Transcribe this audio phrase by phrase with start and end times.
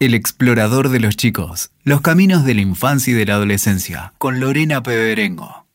[0.00, 4.40] El explorador de los chicos, los caminos de la infancia y de la adolescencia, con
[4.40, 5.66] Lorena Peberengo.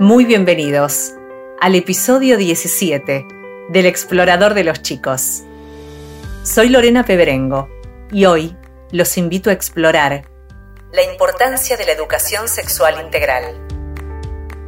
[0.00, 1.12] Muy bienvenidos
[1.60, 3.24] al episodio 17
[3.68, 5.44] del explorador de los chicos.
[6.42, 7.68] Soy Lorena Peberengo
[8.10, 8.56] y hoy
[8.90, 10.28] los invito a explorar
[10.92, 13.44] la importancia de la educación sexual integral.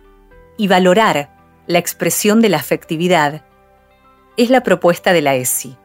[0.56, 1.31] y valorar
[1.66, 3.45] la expresión de la afectividad
[4.37, 5.77] es la propuesta de la ESI,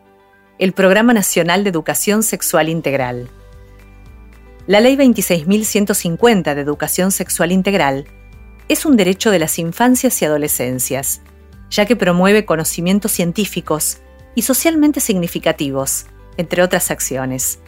[0.60, 3.30] el Programa Nacional de Educación Sexual Integral.
[4.66, 8.06] La Ley 26.150 de Educación Sexual Integral
[8.68, 11.22] es un derecho de las infancias y adolescencias,
[11.70, 14.00] ya que promueve conocimientos científicos
[14.36, 16.06] y socialmente significativos,
[16.38, 17.60] entre otras acciones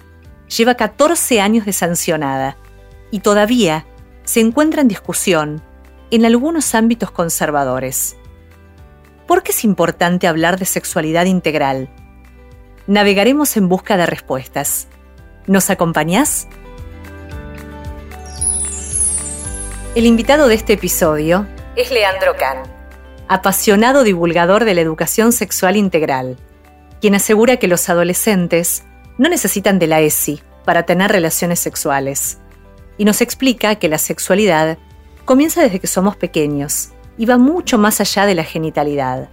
[0.49, 2.57] lleva 14 años de sancionada
[3.11, 3.85] y todavía
[4.23, 5.61] se encuentra en discusión
[6.11, 8.15] en algunos ámbitos conservadores.
[9.27, 11.89] ¿Por qué es importante hablar de sexualidad integral?
[12.87, 14.87] Navegaremos en busca de respuestas.
[15.45, 16.47] ¿Nos acompañás?
[19.95, 22.63] El invitado de este episodio es Leandro Kahn,
[23.27, 26.37] apasionado divulgador de la educación sexual integral,
[27.01, 28.83] quien asegura que los adolescentes
[29.17, 32.39] no necesitan de la ESI para tener relaciones sexuales.
[32.97, 34.77] Y nos explica que la sexualidad
[35.29, 39.29] comienza desde que somos pequeños y va mucho más allá de la genitalidad.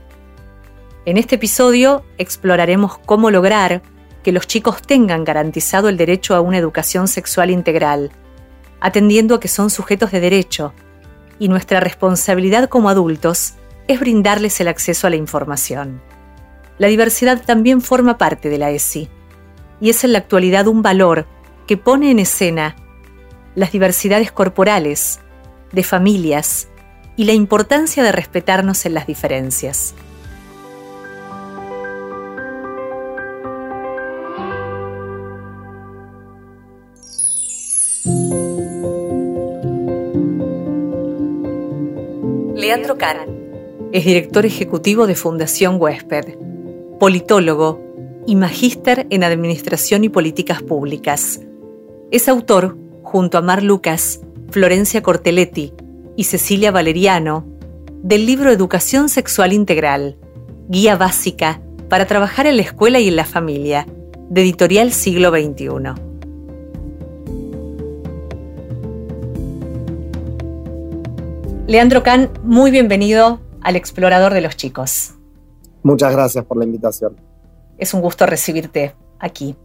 [1.06, 3.80] En este episodio exploraremos cómo lograr
[4.22, 8.10] que los chicos tengan garantizado el derecho a una educación sexual integral,
[8.78, 10.74] atendiendo a que son sujetos de derecho,
[11.38, 13.54] y nuestra responsabilidad como adultos
[13.88, 16.02] es brindarles el acceso a la información.
[16.76, 19.08] La diversidad también forma parte de la ESI,
[19.80, 21.26] y es en la actualidad un valor
[21.66, 22.76] que pone en escena
[23.54, 25.20] las diversidades corporales,
[25.76, 26.68] de familias
[27.16, 29.94] y la importancia de respetarnos en las diferencias.
[42.54, 43.18] Leandro Kahn
[43.92, 46.36] es director ejecutivo de Fundación Huésped,
[46.98, 47.82] politólogo
[48.26, 51.40] y magíster en Administración y Políticas Públicas.
[52.10, 54.20] Es autor, junto a Mar Lucas,
[54.50, 55.72] Florencia Cortelletti
[56.16, 57.46] y Cecilia Valeriano,
[58.02, 60.18] del libro Educación Sexual Integral,
[60.68, 63.86] Guía Básica para trabajar en la escuela y en la familia,
[64.28, 65.68] de Editorial Siglo XXI.
[71.66, 75.14] Leandro Can, muy bienvenido al Explorador de los Chicos.
[75.82, 77.16] Muchas gracias por la invitación.
[77.78, 79.56] Es un gusto recibirte aquí.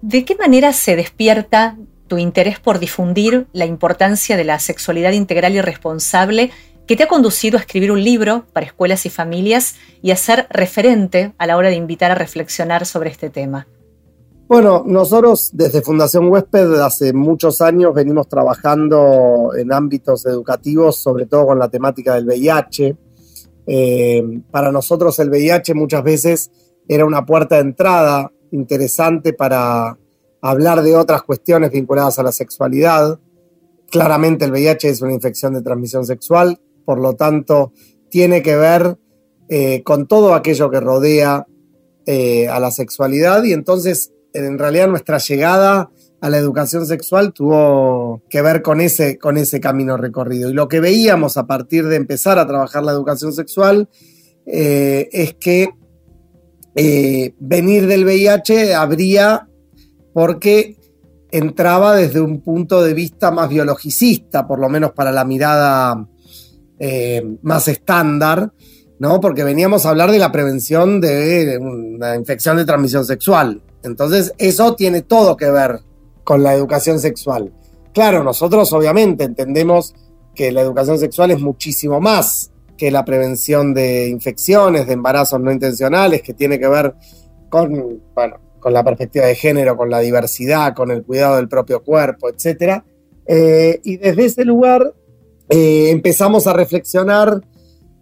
[0.00, 1.76] ¿De qué manera se despierta
[2.08, 6.50] tu interés por difundir la importancia de la sexualidad integral y responsable
[6.88, 10.46] que te ha conducido a escribir un libro para escuelas y familias y a ser
[10.50, 13.68] referente a la hora de invitar a reflexionar sobre este tema?
[14.48, 21.48] Bueno, nosotros desde Fundación Huésped hace muchos años venimos trabajando en ámbitos educativos, sobre todo
[21.48, 22.96] con la temática del VIH.
[23.66, 26.50] Eh, para nosotros el VIH muchas veces
[26.88, 29.98] era una puerta de entrada interesante para
[30.40, 33.18] hablar de otras cuestiones vinculadas a la sexualidad.
[33.90, 37.72] Claramente el VIH es una infección de transmisión sexual, por lo tanto
[38.10, 38.98] tiene que ver
[39.48, 41.46] eh, con todo aquello que rodea
[42.06, 45.90] eh, a la sexualidad y entonces en realidad nuestra llegada
[46.20, 50.50] a la educación sexual tuvo que ver con ese, con ese camino recorrido.
[50.50, 53.88] Y lo que veíamos a partir de empezar a trabajar la educación sexual
[54.46, 55.70] eh, es que
[57.40, 59.47] venir del VIH habría
[60.12, 60.76] porque
[61.30, 66.08] entraba desde un punto de vista más biologicista, por lo menos para la mirada
[66.78, 68.52] eh, más estándar,
[68.98, 69.20] ¿no?
[69.20, 73.62] Porque veníamos a hablar de la prevención de una infección de transmisión sexual.
[73.82, 75.80] Entonces, eso tiene todo que ver
[76.24, 77.52] con la educación sexual.
[77.92, 79.94] Claro, nosotros obviamente entendemos
[80.34, 85.50] que la educación sexual es muchísimo más que la prevención de infecciones, de embarazos no
[85.50, 86.94] intencionales, que tiene que ver
[87.50, 88.02] con,
[88.60, 92.82] con la perspectiva de género, con la diversidad, con el cuidado del propio cuerpo, etc.
[93.26, 94.94] Eh, y desde ese lugar
[95.48, 97.40] eh, empezamos a reflexionar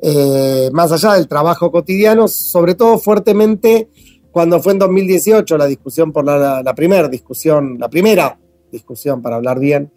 [0.01, 3.89] eh, más allá del trabajo cotidiano, sobre todo fuertemente
[4.31, 8.39] cuando fue en 2018 la discusión por la, primera discusión, la primera
[8.71, 9.91] discusión para hablar bien,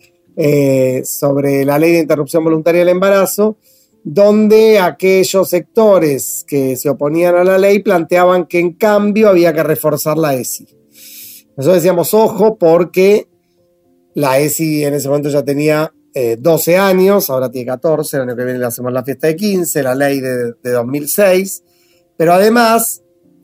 [1.03, 3.57] sobre la ley de interrupción voluntaria del embarazo,
[4.03, 9.63] donde aquellos sectores que se oponían a la ley planteaban que en cambio había que
[9.63, 10.67] reforzar la ESI.
[11.57, 13.27] Nosotros decíamos, ojo, porque
[14.13, 18.35] la ESI en ese momento ya tenía 12 eh, años, ahora tiene 14, el año
[18.35, 21.63] que viene le hacemos la fiesta de 15, la ley de, de 2006,
[22.17, 23.03] pero además,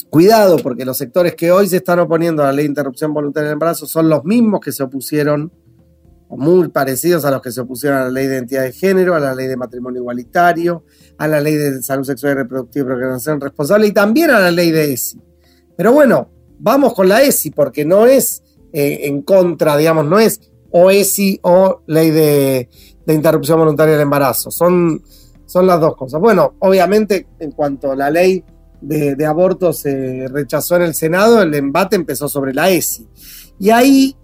[0.09, 3.49] cuidado, porque los sectores que hoy se están oponiendo a la ley de interrupción voluntaria
[3.49, 5.51] del embarazo son los mismos que se opusieron
[6.29, 9.19] muy parecidos a los que se opusieron a la ley de identidad de género, a
[9.19, 10.83] la ley de matrimonio igualitario,
[11.17, 14.51] a la ley de salud sexual y reproductiva y procreación responsable y también a la
[14.51, 15.21] ley de ESI.
[15.77, 16.29] Pero bueno,
[16.59, 18.43] vamos con la ESI porque no es
[18.73, 20.41] eh, en contra, digamos, no es
[20.71, 22.69] o ESI o ley de,
[23.07, 24.51] interrupción voluntaria del embarazo.
[24.51, 25.01] Son,
[25.45, 26.19] son las dos cosas.
[26.19, 28.43] Bueno, obviamente en cuanto la ley
[28.81, 33.07] de, de aborto se rechazó en el Senado, el embate empezó sobre la ESI.
[33.59, 34.17] Y ahí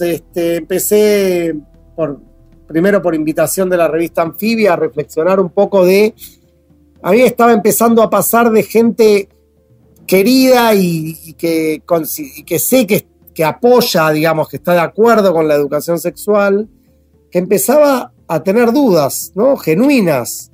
[0.00, 1.54] este, empecé
[1.96, 2.20] por,
[2.66, 6.14] primero por invitación de la revista Anfibia a reflexionar un poco de,
[7.02, 9.28] a mí estaba empezando a pasar de gente
[10.06, 11.82] querida y, que,
[12.58, 16.68] sé que, que, apoya, digamos, que está de acuerdo con la educación sexual,
[17.30, 19.56] que empezaba a tener dudas, ¿no?
[19.56, 20.50] Genuinas,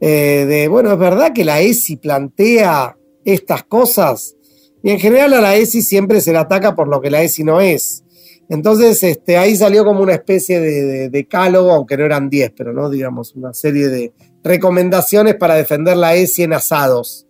[0.00, 4.36] eh, de, bueno, es verdad que la ESI plantea estas cosas,
[4.82, 7.44] y en general a la ESI siempre se la ataca por lo que la ESI
[7.44, 8.04] no es.
[8.48, 12.88] Entonces, este, ahí salió como una especie de, decálogo, aunque no eran 10, pero no,
[12.88, 14.12] digamos, una serie de
[14.44, 17.26] recomendaciones para defender la ESI en asados.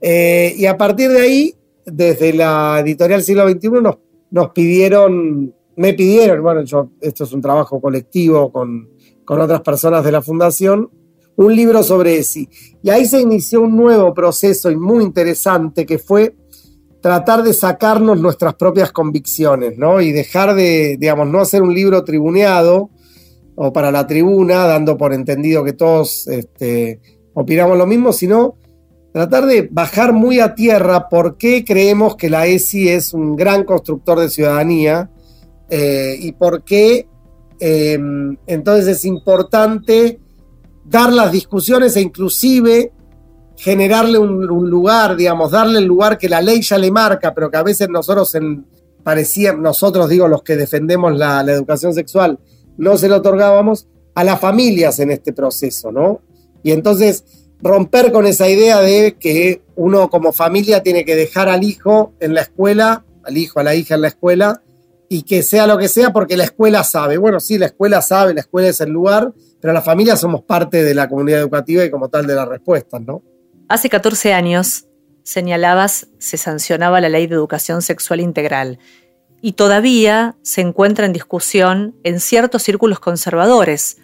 [0.00, 3.98] Eh, y a partir de ahí, desde la editorial Siglo XXI nos,
[4.30, 8.90] nos pidieron, me pidieron, bueno, yo, esto es un trabajo colectivo con,
[9.24, 10.90] con otras personas de la fundación,
[11.36, 12.48] un libro sobre ESI.
[12.82, 16.34] Y ahí se inició un nuevo proceso y muy interesante que fue
[17.00, 20.00] tratar de sacarnos nuestras propias convicciones, ¿no?
[20.00, 22.90] Y dejar de, digamos, no hacer un libro tribuneado
[23.54, 27.00] o para la tribuna, dando por entendido que todos este,
[27.34, 28.56] opinamos lo mismo, sino
[29.12, 33.64] tratar de bajar muy a tierra por qué creemos que la ESI es un gran
[33.64, 35.10] constructor de ciudadanía
[35.70, 37.08] eh, y por qué
[37.58, 40.20] em, entonces es importante
[40.84, 42.92] dar las discusiones e inclusive
[43.58, 47.56] generarle un, lugar, digamos, darle el lugar que la ley ya le marca, pero que
[47.56, 48.64] a veces nosotros en,
[49.02, 52.38] parecía, nosotros digo los que defendemos la, educación sexual,
[52.76, 56.20] no se lo otorgábamos a las familias en este proceso, ¿no?
[56.62, 57.24] Y entonces
[57.60, 62.34] romper con esa idea de que uno como familia tiene que dejar al hijo en
[62.34, 64.62] la escuela, al hijo, a la hija en la escuela,
[65.08, 67.16] y que sea lo que sea porque la escuela sabe.
[67.16, 70.84] Bueno, sí, la escuela sabe, la escuela es el lugar, pero las familias somos parte
[70.84, 73.20] de la comunidad educativa y como tal de las respuestas, ¿no?
[73.68, 74.86] Hace 14 años,
[75.24, 78.78] señalabas, se sancionaba la ley de educación sexual integral
[79.42, 83.98] y todavía se encuentra en discusión en ciertos círculos conservadores,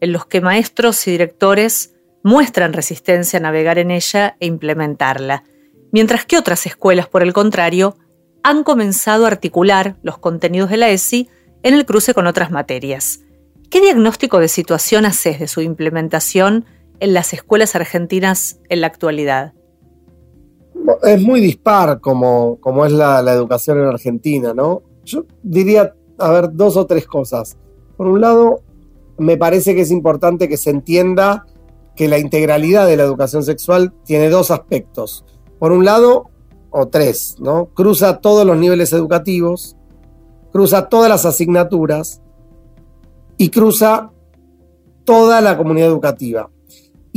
[0.00, 5.42] en los que maestros y directores muestran resistencia a navegar en ella e implementarla,
[5.90, 7.96] mientras que otras escuelas, por el contrario,
[8.44, 11.28] han comenzado a articular los contenidos de la ESI
[11.64, 13.20] en el cruce con otras materias.
[13.68, 16.66] ¿Qué diagnóstico de situación haces de su implementación
[17.00, 19.52] en las escuelas argentinas en la actualidad?
[21.02, 24.82] Es muy dispar como, como es la, educación en Argentina, ¿no?
[25.04, 27.56] Yo diría, a ver, dos o tres cosas.
[27.96, 28.62] Por un lado,
[29.18, 31.46] me parece que es importante que se entienda
[31.96, 35.24] que la integralidad de la educación sexual tiene dos aspectos.
[35.58, 36.30] Por un lado,
[36.70, 37.66] o tres, ¿no?
[37.66, 39.76] Cruza todos los niveles educativos,
[40.52, 42.22] cruza todas las asignaturas
[43.36, 44.10] y cruza
[45.04, 46.50] toda la comunidad educativa.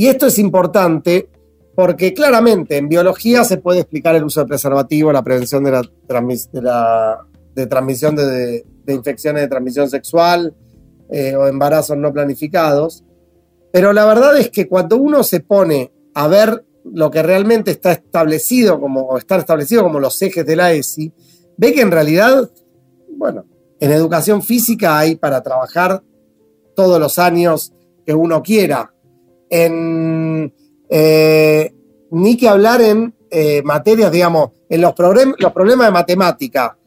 [0.02, 1.30] Y esto es importante
[1.76, 5.72] porque claramente en biología se puede explicar el uso de preservativo, la prevención de,
[6.54, 10.56] la, de, transmisión de, infecciones de transmisión sexual
[11.12, 13.04] eh, o embarazos no planificados.
[13.72, 17.92] Pero la verdad es que cuando uno se pone a ver lo que realmente está
[17.92, 19.46] establecido como, o están
[19.84, 21.14] como los ejes de la ESI,
[21.58, 22.50] ve que en realidad,
[23.08, 23.46] bueno,
[23.80, 26.02] en educación física hay para trabajar
[26.76, 27.72] todos los años
[28.04, 28.96] que uno quiera
[29.52, 30.54] en,
[30.90, 31.74] eh,
[32.10, 34.94] ni que hablar en eh, materias, digamos, en los,
[35.38, 36.78] los problemas de matemática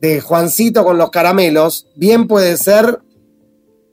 [0.00, 3.00] de Juancito con los caramelos, bien puede ser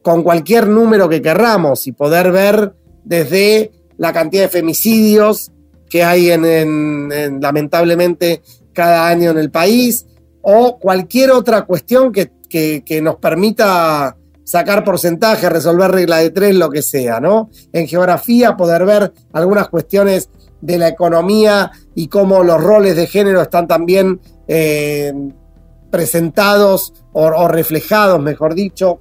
[0.01, 5.51] con cualquier número que querramos y poder ver desde la cantidad de femicidios
[5.89, 8.41] que hay en, lamentablemente
[8.73, 10.07] cada año en el país
[10.41, 16.69] o cualquier otra cuestión que, que nos permita sacar porcentaje, resolver regla de tres, lo
[16.69, 17.49] que sea, ¿no?
[17.71, 20.29] En geografía poder ver algunas cuestiones
[20.61, 25.13] de la economía y cómo los roles de género están también eh,
[25.91, 28.99] presentados o, reflejados, mejor dicho,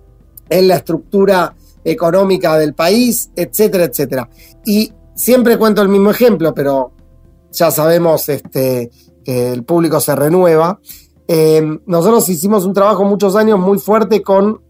[0.49, 4.29] en la estructura económica del país, etcétera, etcétera.
[4.65, 6.93] Y siempre cuento el mismo ejemplo, pero
[7.51, 8.91] ya sabemos este,
[9.25, 10.81] que el público se renueva.
[11.29, 14.61] Eh, nosotros hicimos un trabajo muchos años muy fuerte con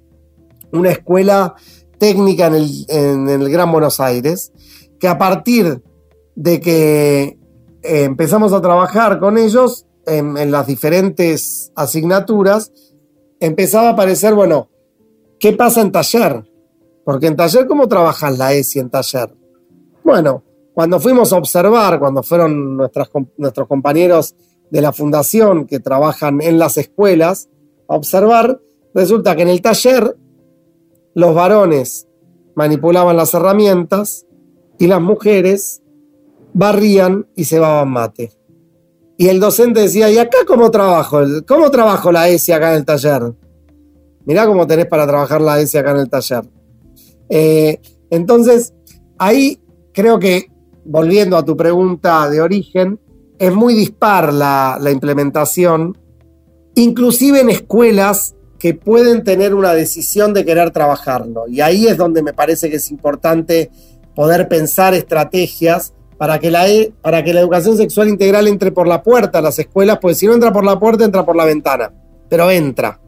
[0.73, 1.55] una escuela
[1.99, 4.53] técnica en el, Gran Buenos Aires,
[4.99, 5.83] que a partir
[6.35, 7.39] de que
[7.83, 12.73] eh, empezamos a trabajar con ellos en, las diferentes asignaturas,
[13.39, 14.69] empezaba a aparecer, bueno,
[15.39, 16.45] ¿qué pasa en taller?
[17.05, 19.35] Porque en taller, ¿cómo trabajas la ESI en taller?
[20.05, 20.43] Bueno,
[20.75, 24.35] cuando fuimos a observar, cuando fueron nuestros compañeros
[24.71, 27.49] de la fundación que trabajan en las escuelas,
[27.89, 28.61] a observar,
[28.95, 30.17] resulta que en el taller
[31.15, 32.09] los varones
[32.55, 34.27] manipulaban las herramientas
[34.79, 35.83] y las mujeres
[36.53, 38.33] barrían y cebaban mate.
[39.17, 41.21] Y el docente decía, ¿y acá cómo trabajo?
[41.47, 43.35] ¿Cómo trabajo la ESI acá en el taller?
[44.25, 46.45] Mirá cómo tenés para trabajar la ESI acá en el taller.
[47.29, 48.75] Eh, entonces,
[49.19, 49.61] ahí
[49.93, 50.51] creo que,
[50.85, 52.99] volviendo a tu pregunta de origen,
[53.39, 55.97] es muy dispar la, la implementación,
[56.75, 61.49] inclusive en escuelas que pueden tener una decisión de querer trabajarlo.
[61.49, 63.73] Y ahí es donde me parece que es importante
[64.15, 68.87] poder pensar estrategias para que la, e, para que la educación sexual integral entre por
[68.87, 71.45] la puerta a las escuelas, porque si no entra por la puerta, entra por la
[71.45, 71.93] ventana,
[72.29, 73.01] pero entra,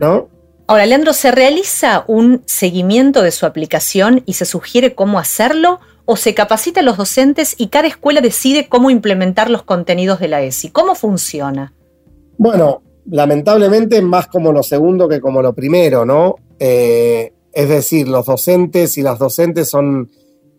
[0.00, 0.28] ¿no?
[0.66, 5.78] Ahora, Leandro, ¿se realiza un seguimiento de su aplicación y se sugiere cómo hacerlo?
[6.04, 10.26] ¿O se capacita a los docentes y cada escuela decide cómo implementar los contenidos de
[10.26, 10.70] la ESI?
[10.70, 11.72] ¿Cómo funciona?
[12.38, 16.36] Bueno, lamentablemente más como lo segundo que como lo primero, ¿no?
[16.58, 20.10] Eh, es decir, los docentes y las docentes son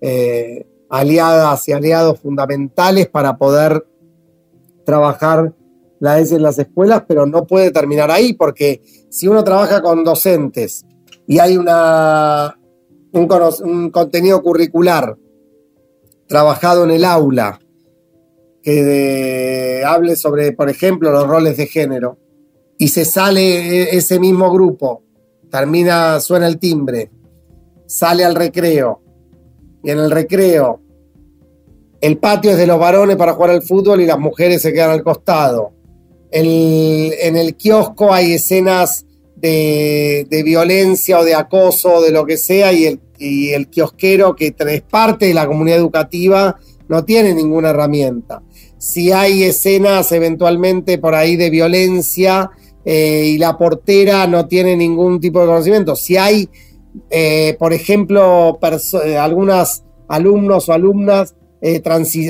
[0.01, 3.85] eh, aliadas y aliados fundamentales para poder
[4.85, 5.53] trabajar
[5.99, 10.03] la ESI en las escuelas, pero no puede terminar ahí, porque si uno trabaja con
[10.03, 10.85] docentes
[11.27, 12.57] y hay una,
[13.11, 15.17] un, contenido curricular
[16.27, 17.59] trabajado en el aula
[18.61, 22.17] que hable sobre, por ejemplo, los roles de género,
[22.77, 25.03] y se sale e, ese mismo grupo,
[25.50, 27.10] termina, suena el timbre,
[27.86, 29.01] sale al recreo,
[29.84, 30.82] y en el recreo
[32.01, 34.91] el patio es de los varones para jugar al fútbol y las mujeres se quedan
[34.91, 35.74] al costado.
[36.32, 39.05] en el kiosco hay escenas
[39.36, 44.36] de, violencia o de acoso o de lo que sea y el, y el kiosquero
[44.36, 48.44] que es parte de la comunidad educativa no tiene ninguna herramienta.
[48.77, 52.51] Si hay escenas eventualmente por ahí de violencia,
[52.85, 55.95] eh, y la portera no tiene ningún tipo de conocimiento.
[55.95, 56.47] Si hay,
[57.09, 58.59] eh, por ejemplo,
[59.03, 61.35] eh, algunas alumnos o alumnas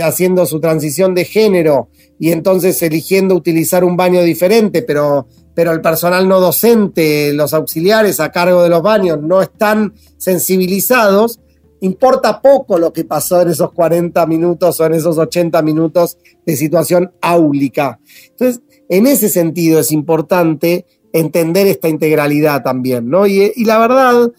[0.02, 5.82] haciendo su transición de género y entonces eligiendo utilizar un baño diferente, pero, pero el
[5.82, 11.42] personal no docente, los auxiliares a cargo de los baños no están sensibilizados,
[11.82, 16.56] importa poco lo que pasó en esos 40 minutos o en esos 80 minutos de
[16.56, 18.00] situación áulica.
[18.30, 23.26] Entonces, en ese sentido es importante entender esta integralidad también, ¿no?
[23.26, 24.32] Y, la verdad,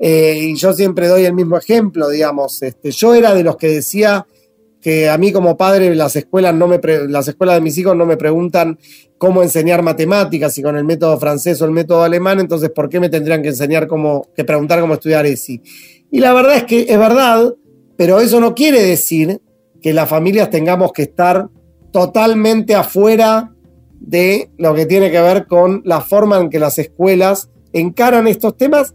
[0.00, 3.68] eh, y yo siempre doy el mismo ejemplo, digamos, este, yo era de los que
[3.68, 4.26] decía
[4.80, 8.04] que a mí como padre las escuelas, no me las escuelas de mis hijos no
[8.04, 8.78] me preguntan
[9.16, 13.00] cómo enseñar matemáticas, si con el método francés o el método alemán, entonces ¿por qué
[13.00, 15.62] me tendrían que enseñar cómo, que preguntar cómo estudiar ESI?
[16.10, 17.54] Y la verdad es que es verdad,
[17.96, 19.40] pero eso no quiere decir
[19.80, 21.48] que las familias tengamos que estar
[21.90, 23.53] totalmente afuera
[24.06, 28.56] de lo que tiene que ver con la forma en que las escuelas encaran estos
[28.56, 28.94] temas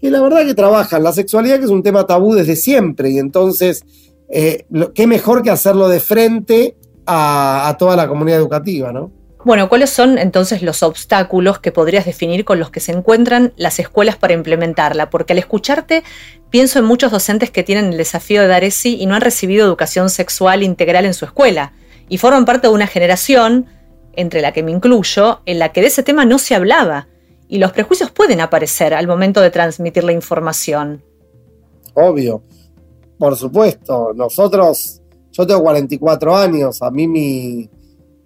[0.00, 1.02] que la verdad que trabajan.
[1.02, 3.84] La sexualidad que es un tema tabú desde siempre y entonces,
[4.28, 9.10] eh, qué mejor que hacerlo de frente a, a toda la comunidad educativa, ¿no?
[9.44, 13.78] Bueno, ¿cuáles son entonces los obstáculos que podrías definir con los que se encuentran las
[13.78, 15.08] escuelas para implementarla?
[15.08, 16.02] Porque al escucharte
[16.50, 19.64] pienso en muchos docentes que tienen el desafío de dar ESI y no han recibido
[19.64, 21.74] educación sexual integral en su escuela
[22.08, 23.66] y forman parte de una generación
[24.16, 27.08] entre la que me incluyo, en la que de ese tema no se hablaba
[27.48, 31.02] y los prejuicios pueden aparecer al momento de transmitir la información.
[31.94, 32.42] Obvio,
[33.18, 34.12] por supuesto.
[34.14, 35.00] Nosotros,
[35.32, 37.70] yo tengo 44 años, a mí mi,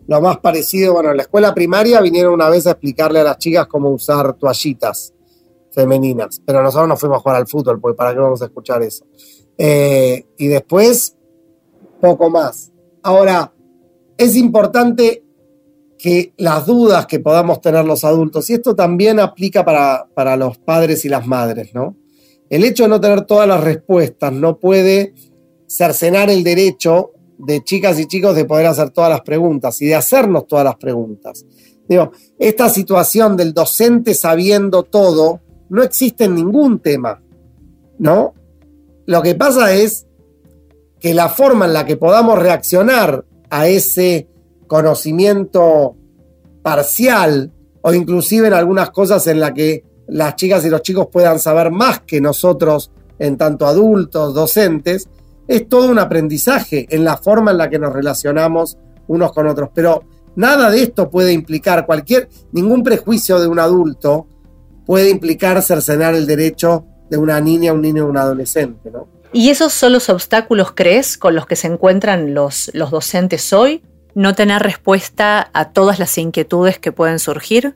[0.06, 3.38] lo más parecido, bueno, en la escuela primaria vinieron una vez a explicarle a las
[3.38, 5.14] chicas cómo usar toallitas
[5.70, 8.82] femeninas, pero nosotros no fuimos a jugar al fútbol, porque para qué vamos a escuchar
[8.82, 9.04] eso.
[9.56, 11.16] Eh, y después,
[12.00, 12.72] poco más.
[13.02, 13.52] Ahora,
[14.16, 15.22] es importante
[16.00, 20.56] que las dudas que podamos tener los adultos, y esto también aplica para, para los
[20.56, 21.94] padres y las madres, ¿no?
[22.48, 25.12] El hecho de no tener todas las respuestas no puede
[25.66, 29.94] cercenar el derecho de chicas y chicos de poder hacer todas las preguntas y de
[29.94, 31.44] hacernos todas las preguntas.
[31.86, 37.22] Digo, esta situación del docente sabiendo todo no existe en ningún tema,
[37.98, 38.34] ¿no?
[39.04, 40.06] Lo que pasa es
[40.98, 44.29] que la forma en la que podamos reaccionar a ese
[44.70, 45.96] conocimiento
[46.62, 47.50] parcial
[47.82, 51.72] o inclusive en algunas cosas en la que las chicas y los chicos puedan saber
[51.72, 55.08] más que nosotros en tanto adultos, docentes,
[55.48, 59.70] es todo un aprendizaje en la forma en la que nos relacionamos unos con otros.
[59.74, 60.04] Pero
[60.36, 64.28] nada de esto puede implicar cualquier, ningún prejuicio de un adulto
[64.86, 69.08] puede implicar cercenar el derecho de una niña, un niño o un adolescente, ¿no?
[69.32, 73.82] ¿Y esos son los obstáculos, crees, con los que se encuentran los, los docentes hoy?
[74.14, 77.74] ¿No tener respuesta a todas las inquietudes que pueden surgir?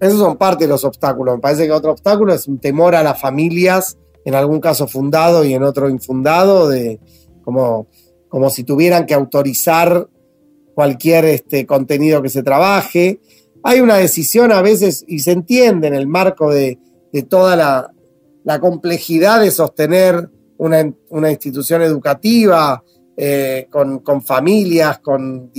[0.00, 1.36] Esos son parte de los obstáculos.
[1.36, 5.44] Me parece que otro obstáculo es un temor a las familias en algún caso fundado
[5.44, 7.00] y en otro infundado, de,
[7.42, 7.88] como,
[8.28, 10.08] como si tuvieran que autorizar
[10.74, 13.20] cualquier este, contenido que se trabaje.
[13.62, 16.78] Hay una decisión a veces, y se entiende en el marco de,
[17.28, 22.82] toda la, complejidad de sostener una, institución educativa
[23.22, 25.52] eh, con, familias, con,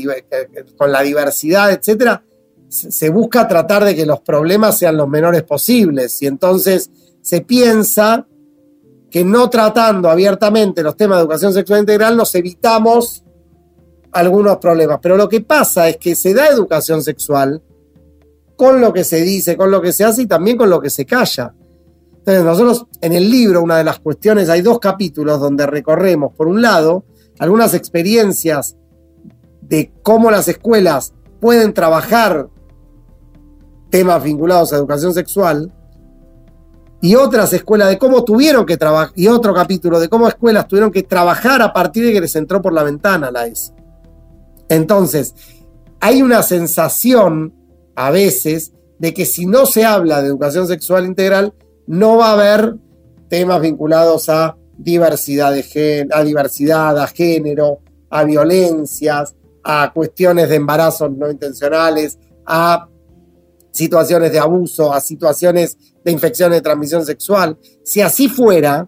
[0.76, 2.24] con la diversidad, etcétera,
[2.68, 6.90] se busca tratar de que los problemas sean los menores posibles y entonces
[7.22, 8.26] se piensa
[9.12, 13.24] que no tratando abiertamente los temas de educación sexual integral nos evitamos
[14.12, 14.98] algunos problemas.
[15.00, 17.62] Pero lo que pasa es que se da educación sexual
[18.56, 20.90] con lo que se dice, con lo que se hace y también con lo que
[20.90, 21.54] se calla.
[22.18, 26.48] Entonces nosotros en el libro, una de las cuestiones, hay dos capítulos donde recorremos, por
[26.48, 27.06] un lado,
[27.42, 28.78] algunas experiencias
[29.62, 32.50] de cómo las escuelas pueden trabajar
[33.90, 35.74] temas vinculados a educación sexual,
[37.02, 40.92] y otras escuelas de cómo tuvieron que trabajar, y otro capítulo de cómo escuelas tuvieron
[40.92, 43.72] que trabajar a partir de que les entró por la ventana la ESI.
[44.70, 45.34] Entonces,
[46.00, 47.56] hay una sensación
[47.96, 51.56] a veces de que si no se habla de educación sexual integral,
[51.88, 52.76] no va a haber
[53.30, 61.12] temas vinculados a diversidad, de a diversidad, a género, a violencias, a cuestiones de embarazos
[61.12, 62.88] no intencionales, a
[63.72, 67.58] situaciones de abuso, a situaciones de infección de transmisión sexual.
[67.84, 68.88] Si así fuera,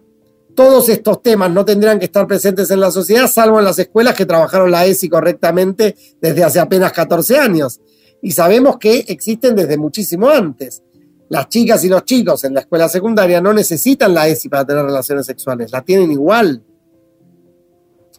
[0.54, 4.14] todos estos temas no tendrían que estar presentes en la sociedad, salvo en las escuelas
[4.14, 7.80] que trabajaron la ESI correctamente desde hace apenas 14 años.
[8.22, 10.82] Y sabemos que existen desde muchísimo antes.
[11.34, 14.84] Las chicas y los chicos en la escuela secundaria no necesitan la ESI para tener
[14.84, 16.62] relaciones sexuales, la tienen igual.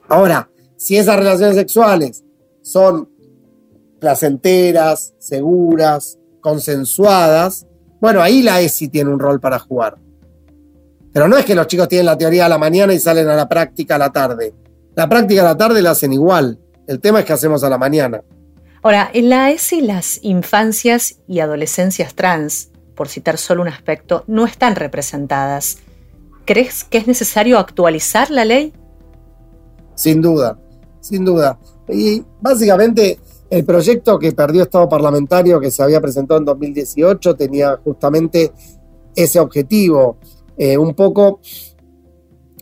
[0.09, 2.25] Ahora, si esas relaciones sexuales
[2.61, 3.09] son
[4.01, 7.65] placenteras, seguras, consensuadas,
[8.01, 9.95] bueno, ahí la ESI tiene un rol para jugar.
[11.13, 13.35] Pero no es que los chicos tienen la teoría a la mañana y salen a
[13.37, 14.53] la práctica a la tarde.
[14.93, 16.59] La práctica a la tarde la hacen igual.
[16.85, 18.21] El tema es que hacemos a la mañana.
[18.83, 24.45] Ahora, en la ESI las infancias y adolescencias trans, por citar solo un aspecto, no
[24.45, 25.79] están representadas.
[26.45, 28.73] ¿Crees que es necesario actualizar la ley?
[29.95, 30.57] Sin duda,
[31.01, 31.59] sin duda.
[31.89, 37.79] Y básicamente el proyecto que perdió Estado parlamentario, que se había presentado en 2018, tenía
[37.83, 38.51] justamente
[39.15, 40.17] ese objetivo,
[40.57, 41.39] eh, un poco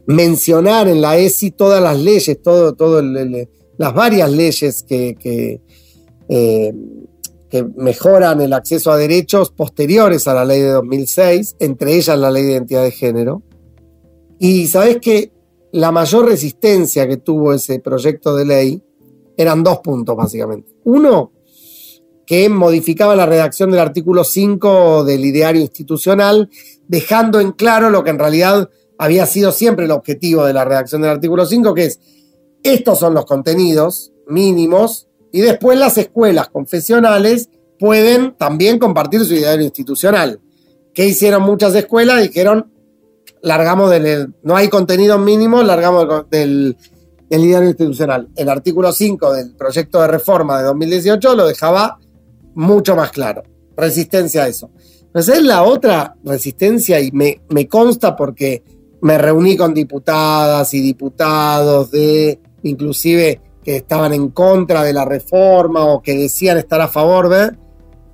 [0.05, 3.01] mencionar en la ESI todas las leyes, todo,
[3.77, 5.61] las varias leyes que, que,
[6.27, 6.73] eh,
[7.53, 12.31] que, mejoran el acceso a derechos posteriores a la ley de 2006, entre ellas la
[12.31, 13.43] ley de identidad de género.
[14.39, 15.31] Y sabes que
[15.71, 18.83] la mayor resistencia que tuvo ese proyecto de ley
[19.37, 20.73] eran dos puntos básicamente.
[20.85, 21.31] Uno,
[22.25, 26.49] que modificaba la redacción del artículo 5 del ideario institucional,
[26.87, 31.03] dejando en claro lo que en realidad había sido siempre el objetivo de la redacción
[31.03, 31.99] del artículo 5, que es,
[32.63, 39.65] estos son los contenidos mínimos y después las escuelas confesionales pueden también compartir su ideario
[39.65, 40.39] institucional.
[40.93, 42.21] ¿Qué hicieron muchas escuelas?
[42.21, 42.71] Dijeron,
[43.41, 46.77] largamos del, no hay contenidos mínimos, largamos del,
[47.31, 48.29] el líder institucional.
[48.35, 51.99] El artículo 5 del proyecto de reforma de 2018 lo dejaba
[52.53, 53.41] mucho más claro.
[53.75, 54.69] Resistencia a eso.
[55.11, 58.63] Pero es la otra resistencia y me consta porque
[59.01, 65.85] me reuní con diputadas y diputados de, inclusive, que estaban en contra de la reforma
[65.85, 67.51] o que decían estar a favor de,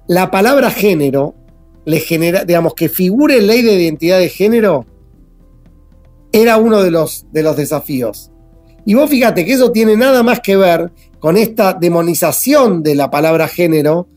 [0.10, 1.36] la palabra género
[1.86, 4.86] le genera, digamos, que figure ley de identidad de género,
[6.32, 8.32] era uno de los, de los desafíos.
[8.86, 13.12] Y vos fíjate que eso tiene nada más que ver con esta demonización de la
[13.12, 14.08] palabra género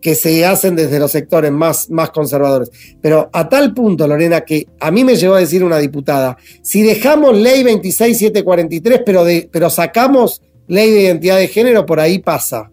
[0.00, 2.70] que se hacen desde los sectores más, más conservadores.
[3.02, 6.82] Pero a tal punto, Lorena, que a mí me llegó a decir una diputada, si
[6.82, 12.70] dejamos ley 26743, pero, pero sacamos ley de identidad de género, por ahí pasa.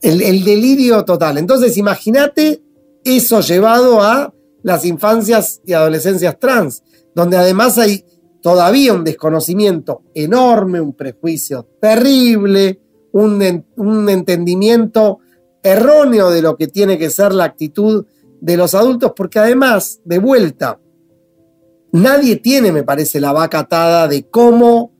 [0.00, 1.38] El, el delirio total.
[1.38, 2.62] Entonces, imagínate
[3.04, 6.82] eso llevado a las infancias y adolescencias trans,
[7.14, 8.04] donde además hay
[8.42, 12.80] todavía un desconocimiento enorme, un prejuicio terrible,
[13.12, 15.18] un, un entendimiento
[15.62, 18.06] erróneo de lo que tiene que ser la actitud
[18.40, 20.78] de los adultos, porque además, de vuelta,
[21.92, 24.92] nadie tiene, me parece, la vaca atada de cómo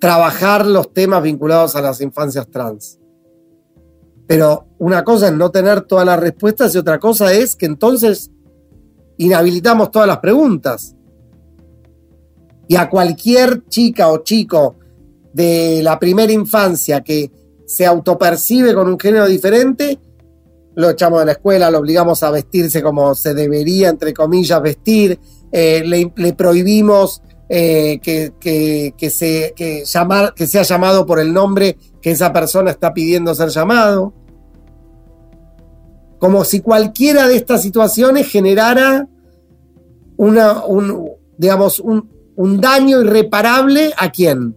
[0.00, 2.98] trabajar los temas vinculados a las infancias trans.
[4.26, 8.30] Pero una cosa es no tener todas las respuestas y otra cosa es que entonces
[9.18, 10.94] inhabilitamos todas las preguntas.
[12.68, 14.76] Y a cualquier chica o chico
[15.32, 17.30] de la primera infancia que
[17.66, 19.98] se autopercibe con un género diferente,
[20.74, 25.18] lo echamos de la escuela, lo obligamos a vestirse como se debería, entre comillas, vestir,
[25.50, 32.10] eh, le, prohibimos eh, que, se, que, llamar, que sea llamado por el nombre que
[32.10, 34.12] esa persona está pidiendo ser llamado.
[36.18, 39.06] Como si cualquiera de estas situaciones generara
[40.16, 44.56] una, un, digamos, un, un daño irreparable a quién?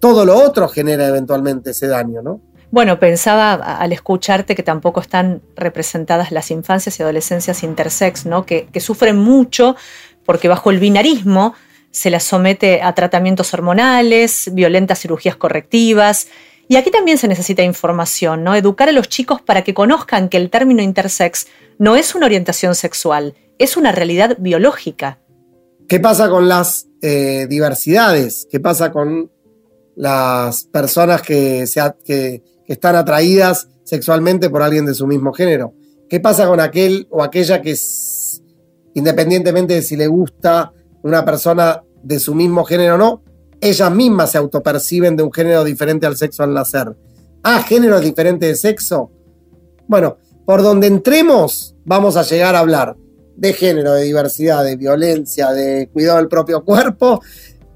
[0.00, 2.40] todo lo otro genera eventualmente ese daño, ¿no?
[2.72, 8.46] Bueno, pensaba al escucharte que tampoco están representadas las infancias y adolescencias intersex, ¿no?
[8.46, 9.76] Que, sufren mucho
[10.24, 11.54] porque bajo el binarismo
[11.90, 16.28] se las somete a tratamientos hormonales, violentas cirugías correctivas.
[16.68, 18.54] Y aquí también se necesita información, ¿no?
[18.54, 21.46] Educar a los chicos para que conozcan que el término intersex
[21.78, 25.18] no es una orientación sexual, es una realidad biológica.
[25.88, 28.46] ¿Qué pasa con las eh, diversidades?
[28.48, 29.30] ¿Qué pasa con
[30.00, 31.64] las personas que,
[32.04, 35.74] que, están atraídas sexualmente por alguien de su mismo género.
[36.08, 37.76] ¿Qué pasa con aquel o aquella que,
[38.94, 43.22] independientemente de si le gusta una persona de su mismo género o no,
[43.60, 46.96] ellas mismas se autoperciben de un género diferente al sexo al nacer?
[47.42, 49.10] Ah, género diferente de sexo.
[49.86, 52.96] Bueno, por donde entremos, vamos a llegar a hablar
[53.36, 57.22] de género, de diversidad, de violencia, de cuidado del propio cuerpo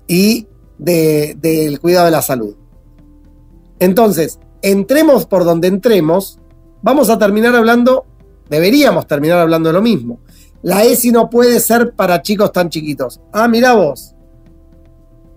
[0.06, 0.46] y
[0.78, 2.54] del cuidado de la salud.
[3.78, 6.38] Entonces, entremos por donde entremos,
[6.82, 8.04] vamos a terminar hablando,
[8.48, 10.20] deberíamos terminar hablando de lo mismo.
[10.64, 13.20] La ESI no puede ser para chicos tan chiquitos.
[13.32, 14.14] Ah, mira vos.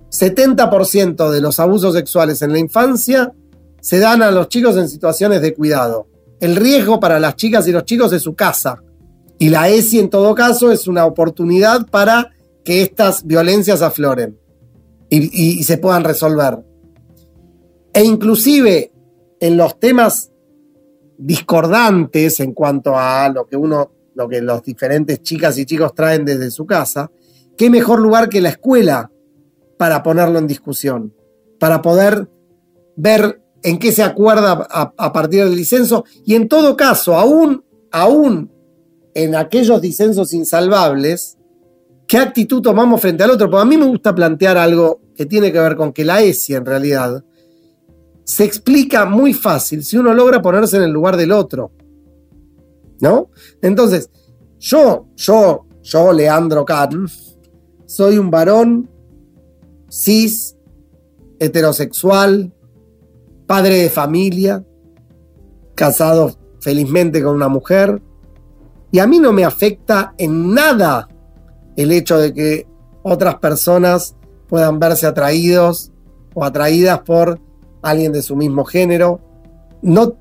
[0.10, 3.34] 70% de los abusos sexuales en la infancia
[3.82, 6.08] se dan a los chicos en situaciones de cuidado.
[6.40, 8.82] El riesgo para las chicas y los chicos es su casa.
[9.38, 12.32] Y la ESI en todo caso es una oportunidad para
[12.63, 14.40] que estas violencias afloren
[15.10, 16.60] y, se puedan resolver.
[17.94, 18.94] E inclusive
[19.42, 20.32] en los temas
[21.18, 26.25] discordantes en cuanto a lo que uno, lo que los diferentes chicas y chicos traen
[26.25, 27.12] desde su casa,
[27.56, 29.12] qué mejor lugar que la escuela
[29.77, 31.13] para ponerlo en discusión,
[31.60, 32.27] para poder
[32.95, 38.51] ver en qué se acuerda a, partir del disenso y en todo caso, aún, aún
[39.13, 41.38] en aquellos disensos insalvables,
[42.08, 43.51] qué actitud tomamos frente al otro.
[43.51, 46.56] Porque a mí me gusta plantear algo que tiene que ver con que la ESI
[46.56, 47.23] en realidad
[48.23, 51.71] se explica muy fácil si uno logra ponerse en el lugar del otro.
[52.99, 53.29] ¿No?
[53.62, 54.10] Entonces,
[54.60, 57.07] yo, yo, yo, Leandro Kahn,
[57.86, 58.89] soy un varón
[59.89, 60.55] cis,
[61.39, 62.53] heterosexual,
[63.45, 64.65] padre de familia,
[65.75, 68.01] casado felizmente con una mujer,
[68.91, 71.07] y a mí no me afecta en nada
[71.75, 72.67] el hecho de que
[73.03, 74.15] otras personas
[74.47, 75.91] puedan verse atraídos
[76.33, 77.39] o atraídas por
[77.81, 79.21] alguien de su mismo género,
[79.81, 80.17] no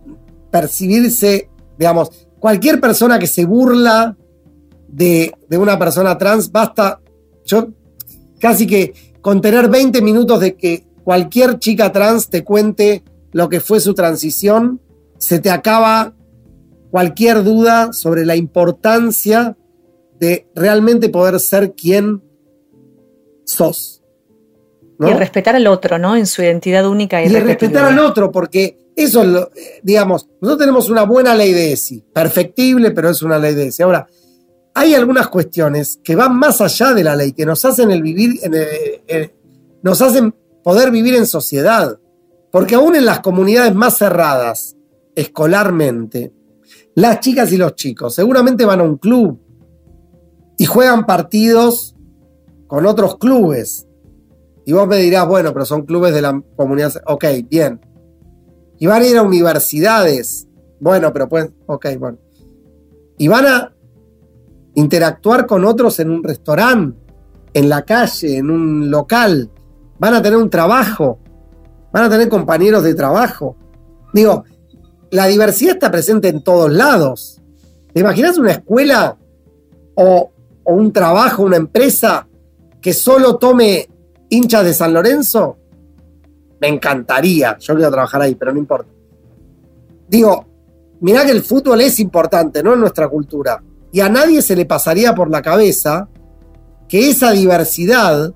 [0.51, 4.17] percibirse, digamos, cualquier persona que se burla
[4.89, 7.01] de, una persona trans, basta,
[7.45, 7.69] yo
[8.41, 13.61] casi que con tener 20 minutos de que cualquier chica trans te cuente lo que
[13.61, 14.81] fue su transición,
[15.19, 16.15] se te acaba
[16.91, 19.57] cualquier duda sobre la importancia
[20.19, 22.23] de realmente poder ser quien
[23.45, 24.03] sos.
[24.99, 26.17] Y respetar al otro, ¿no?
[26.17, 29.51] En su identidad única y, y respetar al otro, porque eso es lo,
[29.83, 33.83] digamos, nosotros tenemos una buena ley de ESI, perfectible, pero es una ley de ESI.
[33.83, 34.09] Ahora,
[34.75, 38.41] hay algunas cuestiones que van más allá de la ley, que nos hacen el vivir,
[39.83, 41.99] nos hacen poder vivir en sociedad.
[42.51, 44.77] Porque aún en las comunidades más cerradas,
[45.15, 46.33] escolarmente,
[46.95, 49.39] las chicas y los chicos seguramente van a un club,
[50.59, 51.95] y juegan partidos
[52.67, 53.87] con otros clubes.
[54.65, 56.93] Y vos me dirás, bueno, pero son clubes de la comunidad.
[57.07, 57.81] Ok, bien.
[58.79, 60.47] Y van a ir a universidades
[60.79, 62.19] Bueno, pero pues, ok, bueno.
[63.19, 63.73] Y van a
[64.75, 66.99] interactuar con otros en un restaurante,
[67.55, 69.51] en la calle, en un local.
[69.99, 71.19] Van a tener un trabajo.
[71.93, 73.57] Van a tener compañeros de trabajo.
[74.13, 74.45] Digo,
[75.11, 77.41] la diversidad está presente en todos lados.
[77.95, 79.17] ¿Te imaginas una escuela
[79.95, 80.31] o,
[80.65, 82.29] o un trabajo, una empresa
[82.83, 83.89] que solo tome
[84.29, 85.57] hinchas de San Lorenzo?
[86.61, 87.57] Me encantaría.
[87.59, 88.91] Yo quiero trabajar ahí, pero no importa.
[90.09, 90.47] Digo,
[91.01, 92.75] mirá que el fútbol es importante, ¿no?
[92.75, 93.63] En nuestra cultura.
[93.93, 96.09] Y a nadie se le pasaría por la cabeza
[96.89, 98.33] que esa diversidad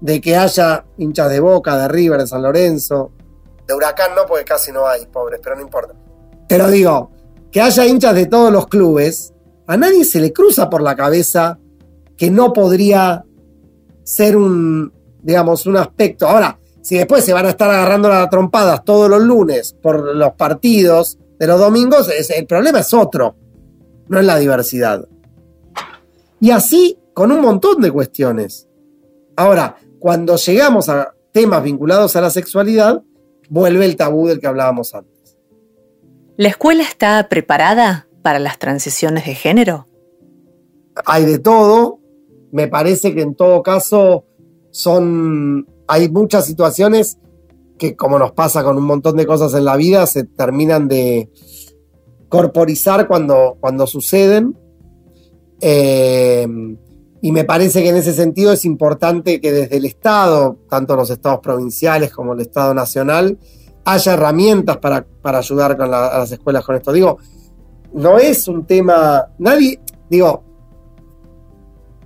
[0.00, 3.12] de que haya hinchas de Boca, de River, de San Lorenzo,
[3.66, 5.94] de Huracán no, porque casi no hay, pobres, pero no importa.
[6.48, 7.10] Pero digo,
[7.50, 9.32] que haya hinchas de todos los clubes,
[9.66, 11.58] a nadie se le cruza por la cabeza
[12.16, 13.24] que no podría
[14.02, 14.92] ser un,
[15.22, 16.28] digamos, un aspecto.
[16.28, 20.34] Ahora, si después se van a estar agarrando las trompadas todos los lunes por los
[20.34, 23.36] partidos de los domingos, el problema es otro,
[24.08, 25.08] no es la diversidad.
[26.40, 28.68] Y así con un montón de cuestiones.
[29.34, 33.02] Ahora, cuando llegamos a temas vinculados a la sexualidad,
[33.48, 35.38] vuelve el tabú del que hablábamos antes.
[36.36, 39.88] ¿La escuela está preparada para las transiciones de género?
[41.06, 41.98] Hay de todo.
[42.52, 44.26] Me parece que en todo caso
[44.70, 45.66] son.
[45.86, 47.18] Hay muchas situaciones
[47.78, 51.30] que, como nos pasa con un montón de cosas en la vida, se terminan de
[52.28, 54.56] corporizar cuando, cuando suceden.
[55.60, 56.46] Eh,
[57.22, 61.08] y me parece que en ese sentido es importante que desde el Estado, tanto los
[61.08, 63.38] estados provinciales como el Estado nacional,
[63.84, 66.92] haya herramientas para, para ayudar a las escuelas con esto.
[66.92, 67.18] Digo,
[67.94, 70.42] no es un tema, nadie, digo,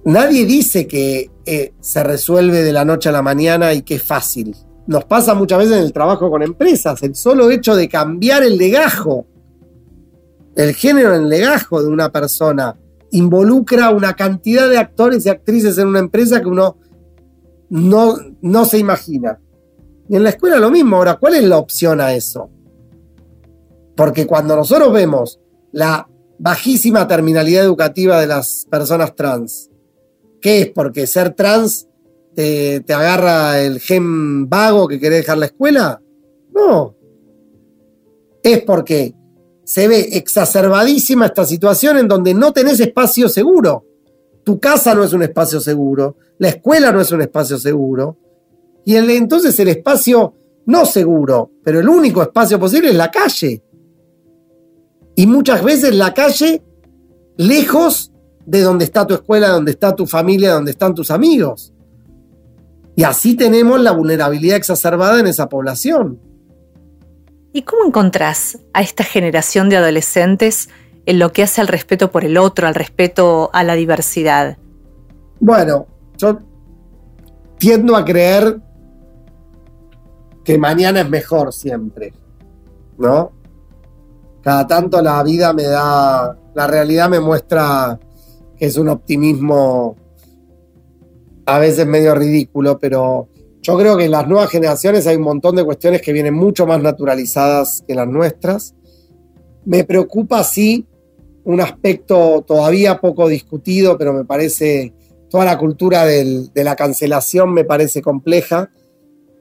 [0.04, 4.02] nadie dice que eh, se resuelve de la noche a la mañana y que es
[4.02, 4.54] fácil.
[4.86, 8.58] Nos pasa muchas veces en el trabajo con empresas, el solo hecho de cambiar el
[8.58, 9.26] legajo,
[10.56, 12.76] el género en el legajo de una persona,
[13.12, 16.76] involucra una cantidad de actores y actrices en una empresa que uno
[17.70, 19.40] no, no se imagina.
[20.06, 20.96] Y en la escuela lo mismo.
[20.96, 22.50] Ahora, ¿cuál es la opción a eso?
[23.96, 25.40] Porque cuando nosotros vemos
[25.72, 26.06] la
[26.38, 29.70] bajísima terminalidad educativa de las personas trans,
[30.40, 30.68] ¿qué es?
[30.68, 31.88] Porque ser trans
[32.34, 36.00] te, te agarra el gen vago que quiere dejar la escuela?
[36.54, 36.96] No.
[38.42, 39.14] Es porque
[39.64, 43.84] se ve exacerbadísima esta situación en donde no tenés espacio seguro.
[44.44, 48.16] Tu casa no es un espacio seguro, la escuela no es un espacio seguro,
[48.88, 50.32] y entonces el espacio
[50.64, 53.62] no seguro, pero el único espacio posible es la calle.
[55.14, 56.62] Y muchas veces la calle
[57.36, 58.07] lejos
[58.48, 61.74] de donde está tu escuela, donde está tu familia, donde están tus amigos.
[62.96, 66.18] Y así tenemos la vulnerabilidad exacerbada en esa población.
[67.52, 70.70] ¿Y cómo encontrás a esta generación de adolescentes
[71.04, 74.56] en lo que hace al respeto por el otro, al respeto a la diversidad?
[75.40, 76.38] Bueno, yo
[77.58, 78.62] tiendo a creer
[80.42, 82.14] que mañana es mejor siempre,
[82.96, 83.30] ¿no?
[84.42, 87.98] Cada tanto la vida me da, la realidad me muestra
[88.58, 89.96] es un optimismo
[91.46, 93.28] a veces medio ridículo, pero
[93.62, 96.66] yo creo que en las nuevas generaciones hay un montón de cuestiones que vienen mucho
[96.66, 98.74] más naturalizadas que las nuestras.
[99.64, 100.86] Me preocupa, sí,
[101.44, 104.92] un aspecto todavía poco discutido, pero me parece,
[105.30, 108.70] toda la cultura de la cancelación me parece compleja.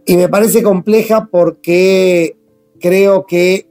[0.05, 2.37] Y me parece compleja porque
[2.79, 3.69] creo que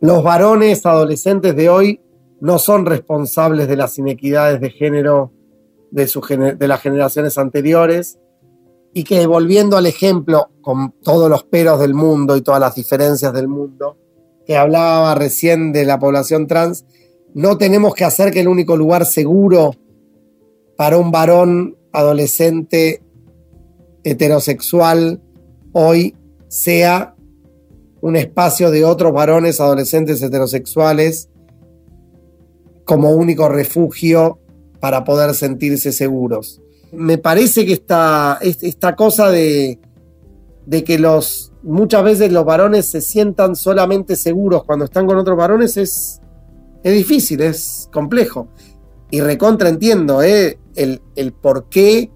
[0.00, 2.00] los varones adolescentes de hoy
[2.40, 5.32] no son responsables de las inequidades de género
[5.90, 8.18] de, las generaciones anteriores
[8.92, 13.32] y que volviendo al ejemplo, con todos los peros del mundo y todas las diferencias
[13.32, 13.96] del mundo,
[14.46, 16.84] que hablaba recién de la población trans,
[17.34, 19.72] no tenemos que hacer que el único lugar seguro
[20.76, 23.02] para un varón adolescente
[24.02, 25.20] heterosexual
[25.72, 26.16] hoy
[26.48, 27.14] sea
[28.00, 31.28] un espacio de otros varones adolescentes heterosexuales
[32.90, 34.38] como único refugio
[34.80, 36.60] para poder sentirse seguros
[36.92, 39.78] me parece que esta, esta cosa de,
[40.66, 45.36] de que los, muchas veces los varones se sientan solamente seguros cuando están con otros
[45.36, 46.20] varones es,
[46.82, 48.48] es difícil, es complejo.
[49.10, 50.58] Y recontra entiendo ¿eh?
[50.74, 52.10] el, el por qué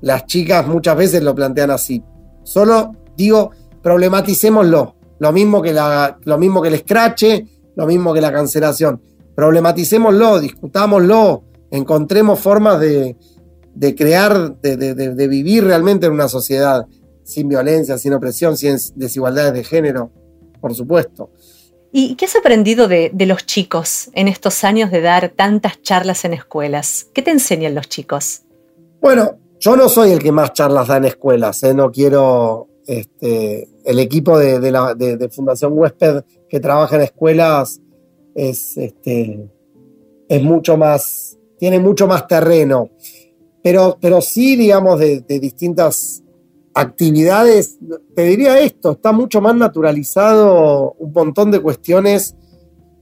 [0.00, 2.02] las chicas muchas veces lo plantean así.
[2.42, 3.50] Solo digo,
[3.82, 4.96] problematicémoslo.
[5.18, 9.00] Lo mismo que, la, lo mismo que el escrache, lo mismo que la cancelación.
[9.34, 13.16] Problematicémoslo, discutámoslo, encontremos formas de,
[13.74, 16.86] de crear, de, vivir realmente en una sociedad
[17.24, 20.10] sin violencia, sin opresión, sin desigualdades de género,
[20.60, 21.30] por supuesto.
[21.92, 26.34] ¿Y qué has aprendido de, los chicos en estos años de dar tantas charlas en
[26.34, 27.06] escuelas?
[27.12, 28.42] ¿Qué te enseñan los chicos?
[29.00, 31.74] Bueno, yo no soy el que más charlas da en escuelas, ¿eh?
[31.74, 34.96] no quiero este, el equipo de, la,
[35.30, 37.80] Fundación Huésped que trabaja en escuelas
[38.34, 39.48] es, este,
[40.28, 42.90] es mucho más, tiene mucho más terreno.
[43.62, 46.22] Pero, pero sí, digamos, de, distintas
[46.74, 47.78] actividades,
[48.14, 52.34] te diría esto, está mucho más naturalizado un montón de cuestiones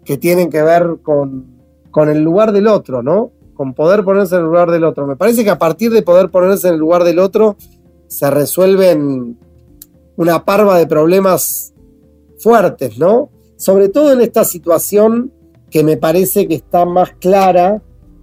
[0.05, 1.47] que tienen que ver con,
[1.91, 3.33] con el lugar del otro, ¿no?
[3.55, 5.07] Con poder ponerse en el lugar del otro.
[5.07, 7.57] Me parece que a partir de poder ponerse en el lugar del otro
[8.09, 9.39] se resuelven
[10.17, 11.73] una parva de problemas
[12.39, 13.31] fuertes, ¿no?
[13.61, 15.35] Sobre todo en esta situación
[15.69, 17.83] que me parece que está más clara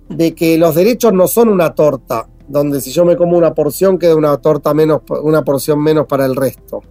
[0.10, 4.00] de que los derechos no son una torta, donde si yo me como una porción
[4.00, 6.82] queda una torta menos, una porción menos para el resto.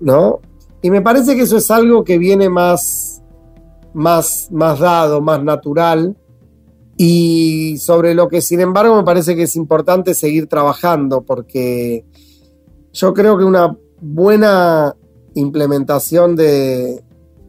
[0.00, 0.40] ¿No?
[0.82, 3.22] Y me parece que eso es algo que viene más,
[3.92, 6.16] más, más dado, más natural,
[6.96, 12.04] y sobre lo que sin embargo me parece que es importante seguir trabajando, porque
[12.92, 14.96] yo creo que una buena
[15.34, 17.03] implementación de,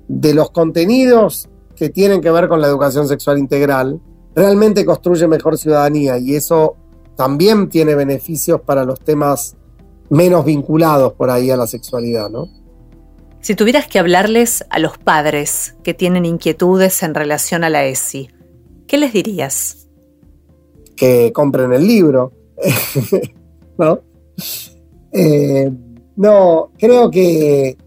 [0.08, 4.00] los contenidos que tienen que ver con la educación sexual integral
[4.36, 6.76] realmente construye mejor ciudadanía y eso
[7.16, 9.56] también tiene beneficios para los temas
[10.10, 12.50] menos vinculados por ahí a la sexualidad, ¿no?
[13.42, 18.30] Si tuvieras que hablarles a los padres que tienen inquietudes en relación a la ESI,
[18.88, 19.88] ¿qué les dirías?
[20.96, 22.34] Que compren el libro,
[23.78, 24.02] ¿no?
[25.12, 25.72] Eh,
[26.16, 27.78] no, creo que,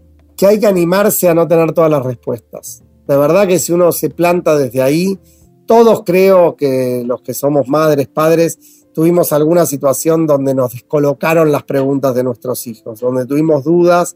[0.45, 2.83] hay que animarse a no tener todas las respuestas.
[3.07, 5.19] De verdad que si uno se planta desde ahí,
[5.65, 8.57] todos creo que los que somos madres, padres,
[8.93, 14.15] tuvimos alguna situación donde nos descolocaron las preguntas de nuestros hijos, donde tuvimos dudas,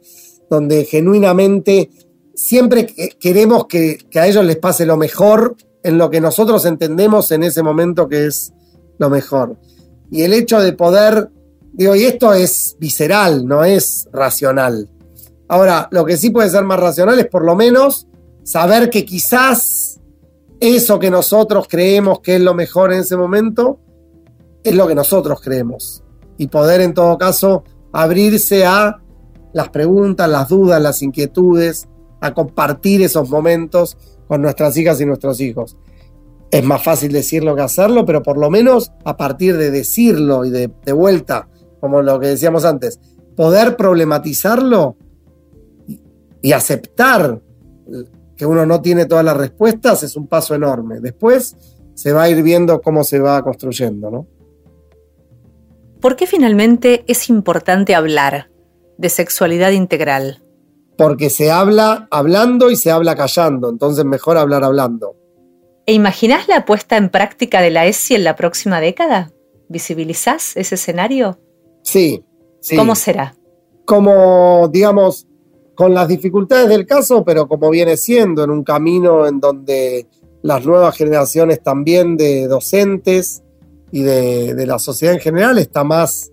[0.50, 1.90] donde genuinamente
[2.34, 2.88] siempre
[3.20, 7.44] queremos que, que, a ellos les pase lo mejor en lo que nosotros entendemos en
[7.44, 8.54] ese momento que es
[8.98, 9.58] lo mejor.
[10.12, 11.30] Y el hecho de poder
[11.74, 14.88] Digo, y esto es visceral, no es racional.
[15.48, 18.08] Ahora, lo que sí puede ser más racional es por lo menos
[18.44, 20.00] saber que quizás
[20.60, 23.80] eso que nosotros creemos que es lo mejor en ese momento
[24.64, 26.04] es lo que nosotros creemos.
[26.38, 29.02] Y poder en todo caso abrirse a
[29.54, 31.88] las preguntas, las dudas, las inquietudes,
[32.22, 35.78] a compartir esos momentos con nuestras hijas y nuestros hijos.
[36.50, 40.50] Es más fácil decirlo que hacerlo, pero por lo menos a partir de decirlo y
[40.50, 41.50] de, vuelta
[41.82, 43.00] como lo que decíamos antes,
[43.36, 44.96] poder problematizarlo
[46.44, 47.42] y, aceptar
[48.36, 51.00] que uno no tiene todas las respuestas es un paso enorme.
[51.00, 51.56] Después
[51.96, 54.28] se va a ir viendo cómo se va construyendo, ¿no?
[56.02, 58.52] ¿Por qué finalmente es importante hablar
[58.98, 60.44] de sexualidad integral?
[60.98, 65.16] Porque se habla hablando y se habla callando, entonces mejor hablar hablando.
[65.86, 69.32] ¿E imaginás la puesta en práctica de la ESI en la próxima década?
[69.70, 71.40] ¿Visibilizás ese escenario?
[71.84, 72.24] Sí,
[72.76, 73.36] ¿Cómo será?
[73.86, 75.28] Como, digamos,
[75.76, 80.08] con las dificultades del caso, pero como viene siendo, en un camino en donde
[80.42, 83.44] las nuevas generaciones también de docentes
[83.92, 86.32] y de, la sociedad en general está más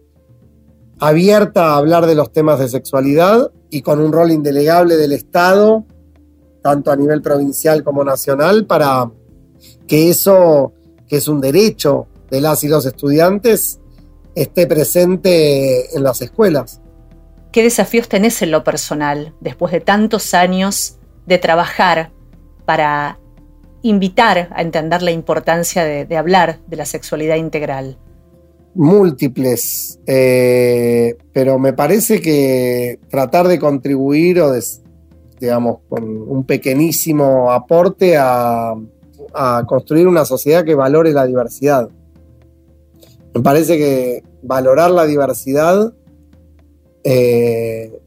[0.99, 5.85] abierta a hablar de los temas de sexualidad y con un rol indelegable del Estado,
[6.63, 9.11] tanto a nivel provincial como nacional, para
[9.87, 10.73] que eso,
[11.09, 13.81] que es un derecho de las y los estudiantes,
[14.35, 16.80] esté presente en las escuelas.
[17.53, 22.13] ¿Qué desafíos tenés en lo personal después de tantos años de trabajar
[22.65, 23.19] para
[23.83, 27.99] invitar a entender la importancia de, hablar de la sexualidad integral?
[28.75, 34.53] Múltiples, eh, pero me parece que tratar de contribuir o
[35.41, 38.75] digamos, con un pequeñísimo aporte a
[39.67, 41.89] construir una sociedad que valore la diversidad
[43.35, 45.93] me parece que valorar la diversidad,
[47.05, 48.01] eh,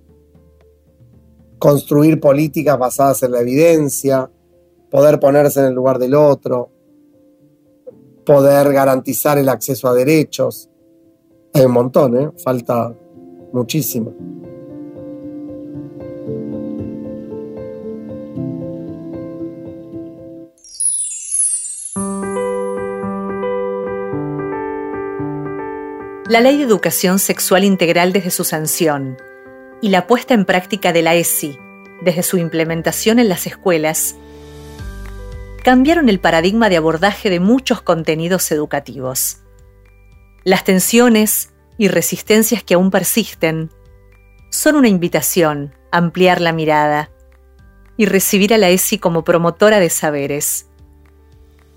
[1.60, 4.30] construir políticas basadas en la evidencia,
[4.92, 6.70] poder ponerse en el lugar del otro,
[8.26, 10.70] poder garantizar el acceso a derechos.
[11.54, 12.32] Hay un montón, ¿eh?
[12.44, 12.94] falta
[13.52, 14.14] muchísimo.
[26.34, 29.20] La Ley de Educación Sexual Integral desde su sanción
[29.84, 31.60] y la puesta en práctica de la ESI
[32.02, 34.16] desde su implementación en las escuelas
[35.64, 39.44] cambiaron el paradigma de abordaje de muchos contenidos educativos.
[40.44, 43.70] Las tensiones y resistencias que aún persisten
[44.50, 47.12] son una invitación a ampliar la mirada
[47.96, 50.66] y recibir a la ESI como promotora de saberes.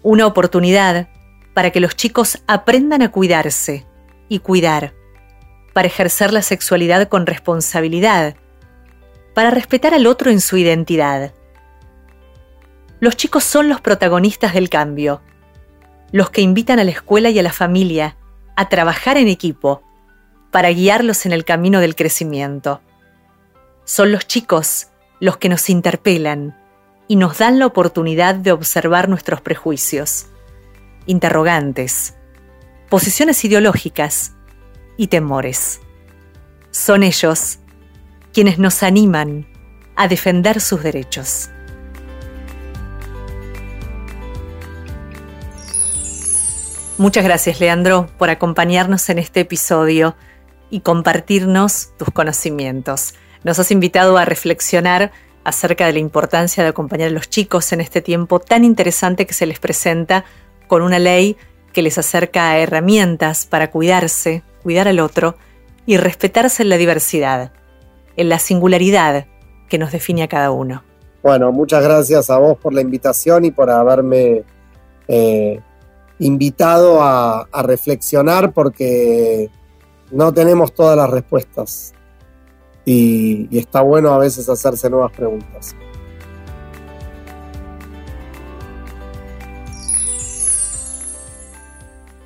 [0.02, 1.10] Una oportunidad
[1.52, 3.84] para que los chicos aprendan a cuidarse
[4.28, 4.94] y cuidar,
[5.72, 8.36] para ejercer la sexualidad con responsabilidad,
[9.34, 11.34] para respetar al otro en su identidad.
[13.00, 15.20] Los chicos son los protagonistas del cambio,
[16.12, 18.16] los que invitan a la escuela y a la familia
[18.56, 19.82] a trabajar en equipo
[20.50, 22.80] para guiarlos en el camino del crecimiento.
[23.84, 24.88] Son los chicos
[25.20, 26.56] los que nos interpelan
[27.08, 30.26] y nos dan la oportunidad de observar nuestros prejuicios,
[31.06, 32.15] interrogantes,
[32.88, 34.32] posiciones ideológicas
[34.96, 35.80] y temores.
[36.70, 37.58] Son ellos
[38.32, 39.46] quienes nos animan
[39.96, 41.50] a defender sus derechos.
[46.98, 50.16] Muchas gracias, Leandro, por acompañarnos en este episodio
[50.70, 53.14] y compartirnos tus conocimientos.
[53.44, 55.12] Nos has invitado a reflexionar
[55.44, 59.34] acerca de la importancia de acompañar a los chicos en este tiempo tan interesante que
[59.34, 60.24] se les presenta
[60.68, 61.36] con una ley
[61.76, 65.36] que les acerca a herramientas para cuidarse, cuidar al otro
[65.84, 67.52] y respetarse en la diversidad,
[68.16, 69.26] en la singularidad
[69.68, 70.82] que nos define a cada uno.
[71.22, 74.42] Bueno, muchas gracias a vos por la invitación y por haberme
[75.06, 75.60] eh,
[76.18, 79.50] invitado a reflexionar porque
[80.10, 81.92] no tenemos todas las respuestas
[82.86, 85.76] y, está bueno a veces hacerse nuevas preguntas.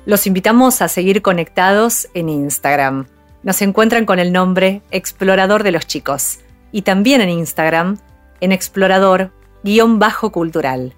[0.05, 3.05] Los invitamos a seguir conectados en Instagram.
[3.43, 6.39] Nos encuentran con el nombre Explorador de los Chicos
[6.71, 7.99] y también en Instagram
[8.39, 10.95] en Explorador-Cultural.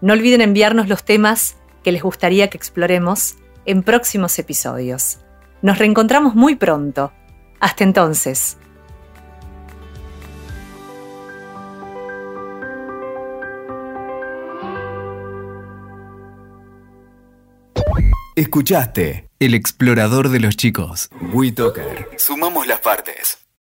[0.00, 3.34] No olviden enviarnos los temas que les gustaría que exploremos
[3.66, 5.18] en próximos episodios.
[5.60, 7.12] Nos reencontramos muy pronto.
[7.58, 8.56] Hasta entonces.
[18.36, 21.08] Escuchaste El explorador de los chicos.
[21.32, 22.08] WeToker.
[22.18, 23.43] Sumamos las partes.